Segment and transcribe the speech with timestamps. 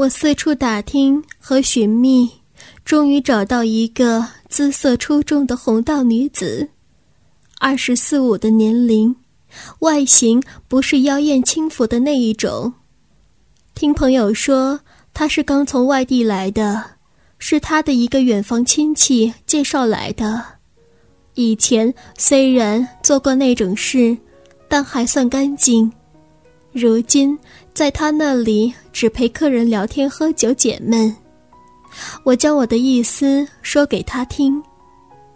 [0.00, 2.30] 我四处打听和寻觅，
[2.86, 6.70] 终于找到一个姿色出众的红道女子，
[7.58, 9.14] 二十四五的年龄，
[9.80, 12.72] 外形不是妖艳轻浮的那一种。
[13.74, 14.80] 听朋友说，
[15.12, 16.92] 她是刚从外地来的，
[17.38, 20.42] 是她的一个远房亲戚介绍来的。
[21.34, 24.16] 以前虽然做过那种事，
[24.66, 25.92] 但还算干净。
[26.72, 27.38] 如今
[27.72, 31.14] 在他那里只陪客人聊天喝酒解闷。
[32.24, 34.62] 我将我的意思说给他听，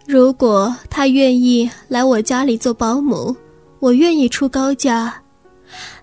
[0.05, 3.35] 如果他愿意来我家里做保姆，
[3.79, 5.13] 我愿意出高价。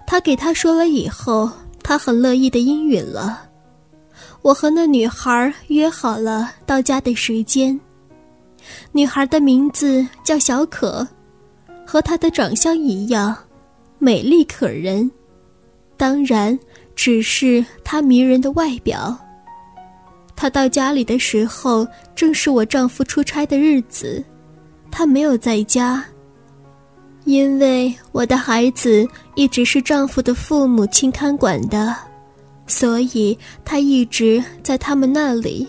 [0.06, 1.50] 他给他说了以后，
[1.82, 3.48] 他很乐意的应允了。
[4.42, 7.78] 我和那女孩约好了到家的时间。
[8.90, 11.06] 女孩的名字叫小可，
[11.86, 13.36] 和她的长相一样，
[13.98, 15.10] 美丽可人。
[15.96, 16.58] 当然，
[16.96, 19.16] 只是她迷人的外表。
[20.34, 24.24] 她到家里的时候，正是我丈夫出差的日子，
[24.90, 26.04] 她没有在家。
[27.24, 31.94] 因为我的孩子一直是丈夫的父母亲看管的，
[32.66, 35.68] 所以她一直在他们那里。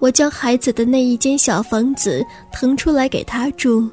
[0.00, 3.88] 我将孩子的那一间小房子腾出来给她住。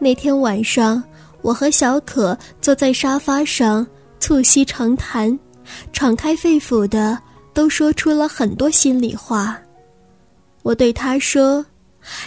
[0.00, 1.00] 那天晚上，
[1.42, 3.86] 我和小可坐在沙发上。
[4.20, 5.38] 促膝长谈，
[5.92, 7.18] 敞开肺腑的
[7.54, 9.58] 都说出了很多心里话。
[10.62, 11.64] 我对他说，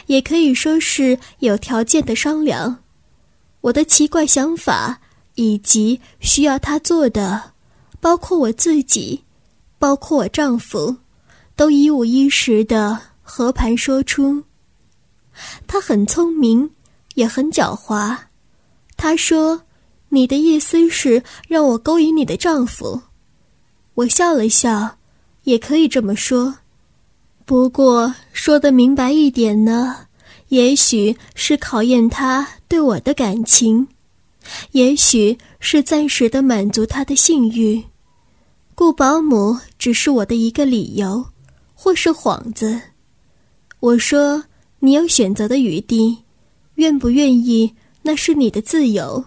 [0.08, 2.78] 也可以说是有条件的商量。
[3.62, 5.00] 我的奇怪想法
[5.36, 7.52] 以及需要他做的，
[8.00, 9.24] 包括我自己，
[9.78, 10.96] 包括我丈夫，
[11.56, 14.44] 都一五一十的和盘说出。
[15.68, 16.70] 他很聪明，
[17.16, 18.18] 也很狡猾。
[18.96, 19.62] 他说。
[20.14, 23.02] 你的意思是让我勾引你的丈夫？
[23.94, 24.98] 我笑了笑，
[25.46, 26.54] 也可以这么说。
[27.46, 30.08] 不过说的明白一点呢，
[30.50, 33.88] 也许是考验他对我的感情，
[34.74, 37.82] 也许是暂时的满足他的性欲。
[38.76, 41.26] 雇保姆只是我的一个理由，
[41.74, 42.82] 或是幌子。
[43.80, 44.44] 我说
[44.80, 46.18] 你有选择的余地，
[46.76, 49.24] 愿不愿意那是你的自由。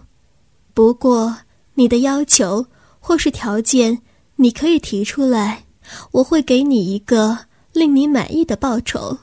[0.75, 1.37] 不过，
[1.75, 2.65] 你的要求
[2.99, 4.01] 或是条件，
[4.35, 5.63] 你可以提出来，
[6.11, 7.39] 我会给你一个
[7.71, 9.17] 令你满意的报酬。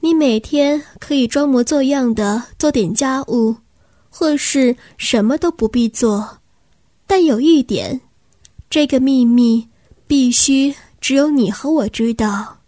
[0.00, 3.56] 你每天可以装模作样的做点家务，
[4.10, 6.40] 或是什么都不必做。
[7.06, 7.98] 但有一点，
[8.68, 9.66] 这个秘密
[10.06, 12.58] 必须只有你和我知道。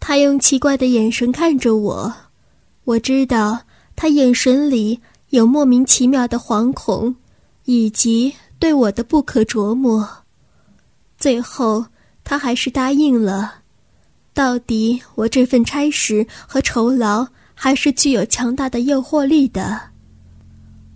[0.00, 2.12] 他用奇怪的眼神看着我，
[2.82, 3.60] 我知道
[3.94, 5.00] 他眼神里。
[5.30, 7.16] 有莫名其妙的惶恐，
[7.64, 10.08] 以及对我的不可琢磨。
[11.18, 11.86] 最后，
[12.22, 13.54] 他还是答应了。
[14.32, 19.80] 到底我这份差事和酬劳还是具有强大的诱惑力的。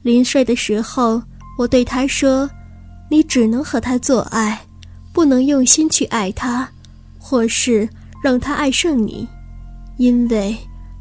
[0.03, 1.23] 临睡的时候，
[1.59, 2.49] 我对他说
[3.11, 4.67] ：“你只能和他做爱，
[5.13, 6.71] 不能用心去爱他，
[7.19, 7.89] 或是
[8.23, 9.27] 让他爱上你，
[9.97, 10.57] 因为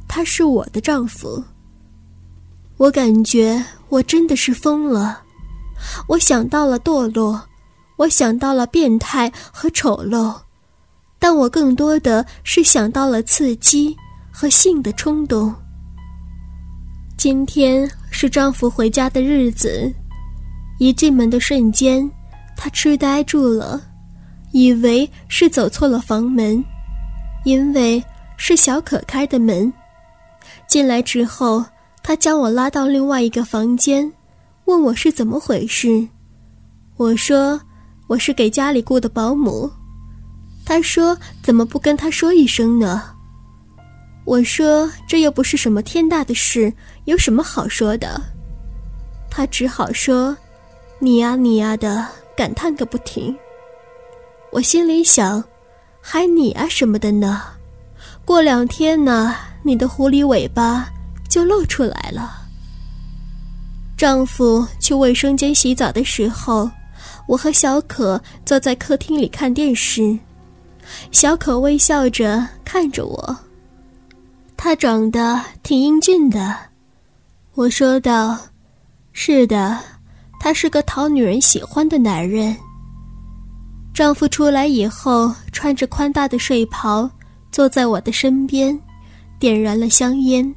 [0.07, 1.43] 他是我的丈夫。”
[2.79, 5.21] 我感觉我真的是疯了，
[6.07, 7.41] 我想到了堕落，
[7.97, 10.33] 我想到了变态和丑陋，
[11.19, 13.93] 但我更多的是想到了刺激
[14.31, 15.53] 和性的冲动。
[17.17, 19.93] 今天是丈夫回家的日子，
[20.79, 22.09] 一进门的瞬间，
[22.55, 23.81] 他痴呆住了，
[24.53, 26.63] 以为是走错了房门，
[27.43, 28.01] 因为
[28.37, 29.71] 是小可开的门。
[30.65, 31.61] 进来之后。
[32.09, 34.11] 他将我拉到另外一个房间，
[34.65, 36.07] 问我是怎么回事。
[36.97, 37.61] 我说
[38.07, 39.69] 我是给家里雇的保姆。
[40.65, 43.03] 他说怎么不跟他说一声呢？
[44.25, 46.73] 我说这又不是什么天大的事，
[47.05, 48.19] 有什么好说的？
[49.29, 50.35] 他只好说
[50.97, 52.03] 你呀你呀的
[52.35, 53.37] 感叹个不停。
[54.51, 55.43] 我心里想，
[56.01, 57.43] 还你啊什么的呢？
[58.25, 60.89] 过两天呢，你的狐狸尾巴。
[61.39, 62.35] 就露出来了。
[63.95, 66.69] 丈夫去卫生间洗澡的时候，
[67.27, 70.19] 我和小可坐在客厅里看电视。
[71.13, 73.37] 小可微笑着看着我，
[74.57, 76.53] 他长得挺英俊的。
[77.53, 78.37] 我说道
[79.13, 79.79] ：“是的，
[80.41, 82.53] 他是个讨女人喜欢的男人。”
[83.95, 87.09] 丈夫出来以后，穿着宽大的睡袍，
[87.49, 88.77] 坐在我的身边，
[89.39, 90.53] 点燃了香烟。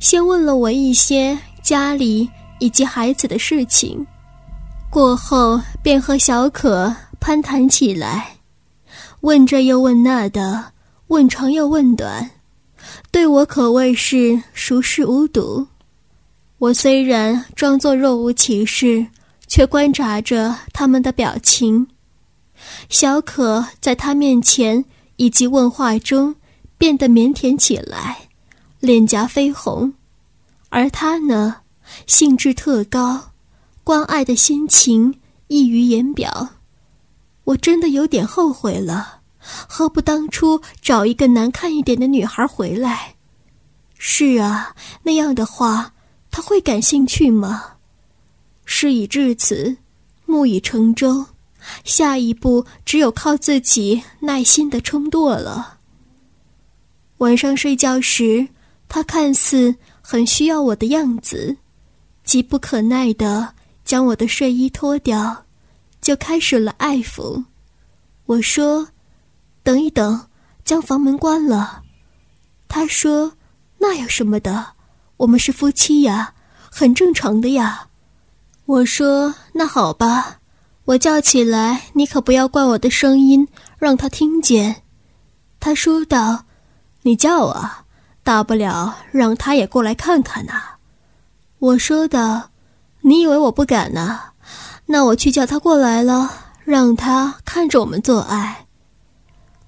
[0.00, 2.28] 先问了我一些家里
[2.58, 4.06] 以及孩子的事情，
[4.90, 8.36] 过后便和小可攀谈起来，
[9.20, 10.72] 问这又问那的，
[11.08, 12.30] 问长又问短，
[13.10, 15.66] 对我可谓是熟视无睹。
[16.58, 19.06] 我虽然装作若无其事，
[19.46, 21.86] 却观察着他们的表情。
[22.88, 24.82] 小可在他面前
[25.16, 26.34] 以及问话中
[26.78, 28.25] 变得腼腆起来，
[28.80, 29.92] 脸颊绯红，
[30.68, 31.56] 而他呢，
[32.06, 33.32] 兴致特高，
[33.82, 35.18] 关爱的心情
[35.48, 36.48] 溢于言表。
[37.44, 43.14] 我真的有点后悔了，何不当初找一个难看一点的女孩回来？
[43.96, 45.92] 是啊，那样的话。
[46.28, 47.64] 他会感兴趣吗？
[48.66, 49.74] 事已至此，
[50.26, 51.24] 木已成舟，
[51.82, 55.78] 下一步只有靠自己耐心的撑舵了。
[57.16, 58.46] 晚上睡觉时，
[58.88, 61.56] 他看似很需要我的样子，
[62.24, 63.54] 急不可耐的
[63.84, 65.44] 将我的睡衣脱掉，
[66.00, 67.44] 就开始了爱抚。
[68.26, 68.88] 我说
[69.62, 70.28] ：“等一等，
[70.64, 71.82] 将房门关了。”
[72.68, 73.32] 他说
[73.78, 74.74] ：“那有什么的？”
[75.18, 76.34] 我们是夫妻呀，
[76.70, 77.88] 很正常的呀。
[78.66, 80.40] 我说：“那好吧，
[80.84, 83.48] 我叫起来，你可不要怪我的声音，
[83.78, 84.82] 让他听见。”
[85.58, 86.44] 他说道
[87.02, 87.85] ：“你叫啊，
[88.26, 90.60] 大不了让他也过来看看呐。”
[91.60, 92.50] 我说的
[93.02, 94.20] ：“你以为我不敢呢？
[94.86, 96.28] 那我去叫他过来了，
[96.64, 98.66] 让他看着我们做爱。”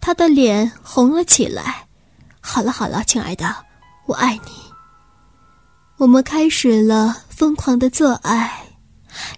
[0.03, 1.87] 他的脸红了起来。
[2.41, 3.55] 好了好了，亲爱的，
[4.07, 4.51] 我爱你。
[5.99, 8.65] 我们开始了疯狂的做爱，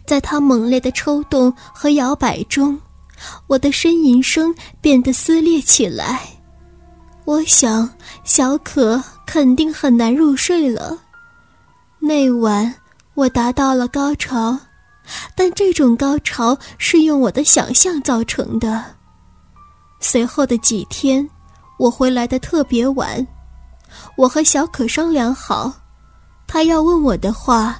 [0.07, 2.81] 在他猛烈的抽动和摇摆中，
[3.49, 6.23] 我的呻吟声变得撕裂起来。
[7.31, 7.89] 我想，
[8.25, 10.99] 小可肯定很难入睡了。
[12.01, 12.75] 那晚
[13.15, 14.59] 我达到了高潮，
[15.37, 18.85] 但这种高潮是用我的想象造成的。
[20.01, 21.31] 随后的几天，
[21.79, 23.25] 我回来的特别晚，
[24.17, 25.73] 我和小可商量好。
[26.49, 27.79] 他要问我的话，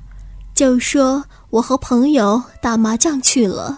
[0.55, 3.77] 就说我和朋友打麻将去了。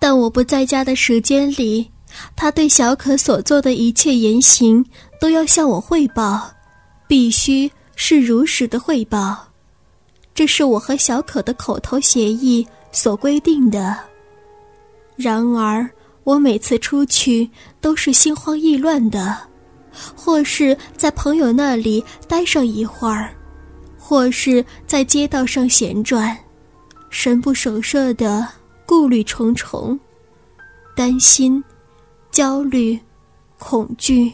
[0.00, 1.88] 但我不在家的时间里，
[2.36, 4.84] 他对小可所做的一切言行
[5.20, 6.50] 都要向我汇报，
[7.06, 9.48] 必须是如实的汇报。
[10.34, 13.96] 这是我和小可的口头协议所规定的。
[15.16, 15.88] 然而，
[16.24, 17.48] 我每次出去
[17.80, 19.36] 都是心慌意乱的，
[20.16, 23.32] 或是在朋友那里待上一会儿。
[23.96, 26.36] 或是在街道上闲转，
[27.08, 28.46] 神不守舍的
[28.84, 29.98] 顾虑重重，
[30.94, 31.64] 担心、
[32.34, 32.98] 焦虑、
[33.58, 34.32] 恐惧、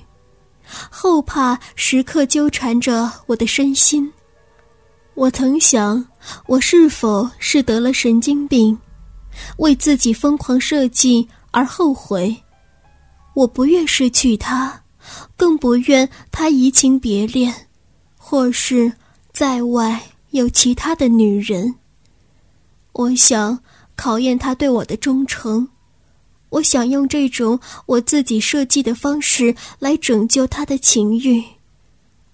[0.91, 4.11] 后怕，时刻纠缠着我的身心。
[5.13, 6.03] 我曾想，
[6.47, 8.79] 我是否是得了神经病，
[9.59, 12.35] 为自己疯狂设计而后悔？
[13.35, 14.83] 我不愿失去他，
[15.37, 17.55] 更不愿他移情别恋，
[18.17, 18.91] 或是。
[19.33, 21.75] 在外有其他的女人，
[22.93, 23.59] 我想
[23.95, 25.67] 考验他对我的忠诚，
[26.51, 31.43] 我想用这种我自己设计的方式来拯救他的情欲，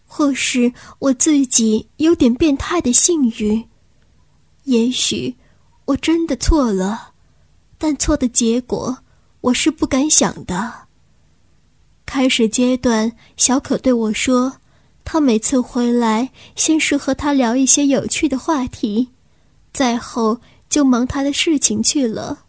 [0.06, 3.64] 或是我自己有点变态的性欲。
[4.64, 5.36] 也许
[5.84, 7.12] 我真的错了，
[7.78, 8.98] 但错的结果
[9.40, 10.72] 我是不敢想的。
[12.04, 14.56] 开始阶段，小可对我说。
[15.08, 19.11] 他每次回来，先是和他聊一些有趣的话题，
[19.73, 22.46] 再后就忙他的事情去了。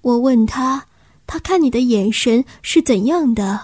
[0.00, 0.86] 我问他，
[1.26, 3.60] 他看你的眼神是怎样的？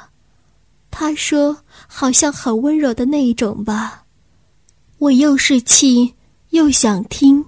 [0.90, 4.04] 他说，好像很温柔的那一种吧。
[4.98, 6.14] 我又是气
[6.50, 7.44] 又想听，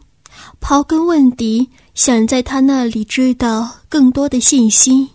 [0.60, 5.10] 刨根问底，想在他那里知道更多的信息。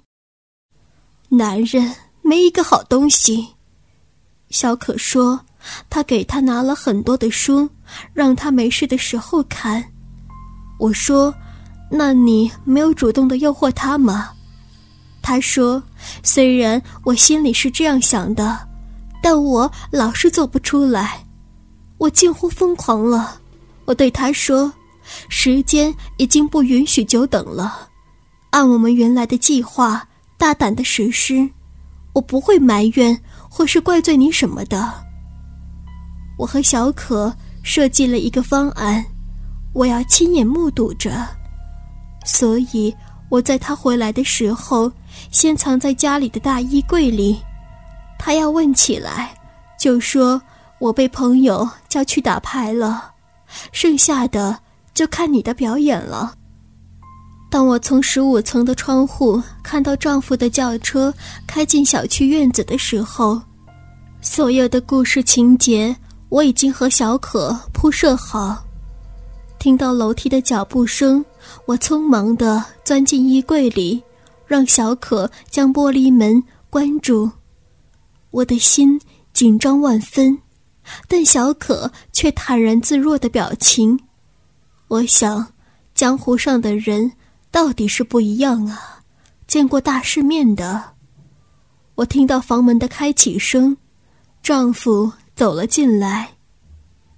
[1.30, 3.48] 男人没一个好东西。
[4.50, 5.46] 小可说
[5.90, 7.70] ：“他给他拿了很多的书，
[8.14, 9.92] 让他没事的时候看。”
[10.80, 11.34] 我说
[11.92, 14.30] ：“那你没有主动的诱惑他吗？”
[15.22, 15.84] 他说
[16.24, 18.68] ：“虽然我心里是这样想的，
[19.22, 21.24] 但我老是做不出来。”
[22.00, 23.40] 我近乎疯狂了。
[23.86, 24.74] 我对他说
[25.30, 27.90] ：“时间已经不允许久等了，
[28.50, 30.08] 按我们原来的计划
[30.38, 31.48] 大胆的实施，
[32.14, 33.22] 我不会埋怨。”
[33.54, 34.94] 或是怪罪你什么的。
[36.38, 39.04] 我和小可设计了一个方案，
[39.74, 41.28] 我要亲眼目睹着，
[42.24, 42.96] 所以
[43.30, 44.92] 我在他回来的时候，
[45.32, 47.40] 先藏在家里的大衣柜里。
[48.20, 49.36] 他要问起来，
[49.80, 50.42] 就说
[50.80, 53.12] 我被朋友叫去打牌了，
[53.72, 54.60] 剩下的
[54.94, 56.36] 就看你的表演了。
[57.50, 61.14] 当我从十五层的窗户看到丈夫的轿车
[61.46, 63.42] 开进小区院子的时候，
[64.22, 65.94] 所有的故事情节
[66.30, 68.64] 我已经和小可铺设好。
[69.62, 71.24] 听到楼梯的脚步声，
[71.68, 74.02] 我匆忙地钻进衣柜里，
[74.48, 77.30] 让小可将玻璃门关住。
[78.32, 79.00] 我的心
[79.34, 80.36] 紧张万分，
[81.08, 84.00] 但小可却坦然自若的表情。
[84.88, 85.54] 我想，
[85.94, 87.12] 江湖上的人。
[87.52, 89.02] 到底是不一样啊！
[89.46, 90.94] 见过大世面的。
[91.96, 93.76] 我听到房门的开启声，
[94.42, 96.32] 丈夫走了进来。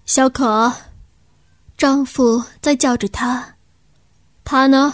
[0.05, 0.73] 小可，
[1.83, 3.45] 丈夫在叫着她。
[4.45, 4.93] 他呢？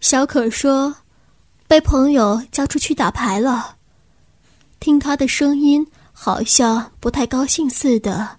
[0.00, 0.92] 小可说，
[1.68, 3.76] 被朋友叫出去打牌了。
[4.80, 8.38] 听他的声音，好像不太高兴似的。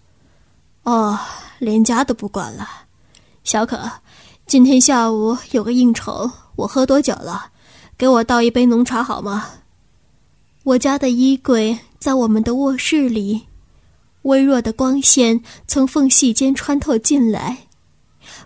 [0.83, 1.17] 哦，
[1.59, 2.67] 连家都不管了，
[3.45, 3.79] 小可。
[4.45, 7.51] 今天下午有个应酬，我喝多酒了，
[7.97, 9.45] 给我倒一杯浓茶好吗？
[10.65, 13.47] 我家的衣柜在我们的卧室里，
[14.27, 17.57] 微弱的光线从缝隙间穿透进来。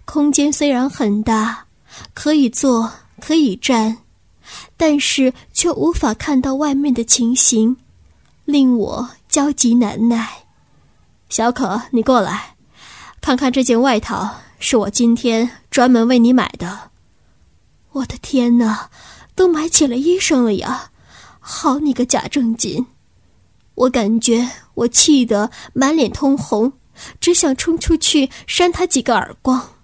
[0.05, 1.65] 空间虽然很大，
[2.13, 3.97] 可以坐，可以站，
[4.77, 7.77] 但是却无法看到外面的情形，
[8.45, 10.45] 令我焦急难耐。
[11.29, 12.55] 小可，你过来，
[13.19, 14.37] 看看这件外套。
[14.63, 16.91] 是我今天专门为你买的。
[17.93, 18.91] 我的天哪，
[19.33, 20.91] 都买起了衣裳了呀！
[21.39, 22.85] 好你个假正经！
[23.75, 26.71] 我感觉我气得满脸通红，
[27.19, 29.75] 只想冲出去扇他几个耳光。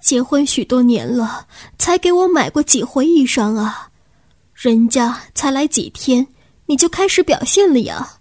[0.00, 3.90] 结婚许多年了，才给我买过几回衣裳啊！
[4.54, 6.26] 人家才来几天，
[6.66, 8.20] 你就开始表现了呀？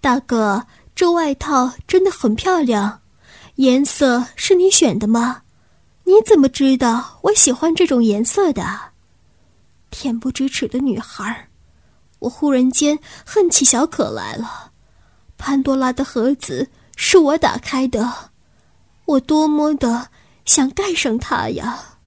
[0.00, 3.00] 大哥，这外套真的很漂亮。
[3.56, 5.42] 颜色是你选的吗？
[6.04, 8.62] 你怎么知道我喜欢这种颜色的？
[9.90, 11.47] 恬不知耻的女孩！
[12.20, 14.72] 我忽然间恨起小可来了。
[15.36, 18.30] 潘多拉的盒子是我打开的，
[19.04, 20.08] 我多么的
[20.44, 21.97] 想盖上它呀！